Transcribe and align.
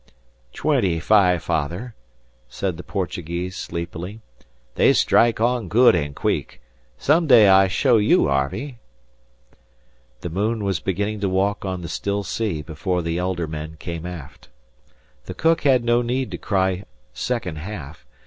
"Twenty 0.51 0.99
fife 0.99 1.43
father," 1.43 1.93
said 2.49 2.75
the 2.77 2.81
Portuguese, 2.83 3.55
sleepily. 3.55 4.19
"They 4.73 4.93
strike 4.93 5.39
on 5.39 5.67
good 5.67 5.95
an' 5.95 6.15
queek. 6.15 6.59
Some 6.97 7.27
day 7.27 7.47
I 7.47 7.67
show 7.67 7.97
you, 7.97 8.27
Harvey." 8.27 8.79
The 10.21 10.31
moon 10.31 10.63
was 10.63 10.79
beginning 10.79 11.19
to 11.19 11.29
walk 11.29 11.65
on 11.65 11.81
the 11.83 11.87
still 11.87 12.23
sea 12.23 12.63
before 12.63 13.03
the 13.03 13.19
elder 13.19 13.45
men 13.45 13.75
came 13.77 14.07
aft. 14.07 14.49
The 15.25 15.35
cook 15.35 15.61
had 15.65 15.85
no 15.85 16.01
need 16.01 16.31
to 16.31 16.39
cry 16.39 16.85
"second 17.13 17.59
half." 17.59 18.03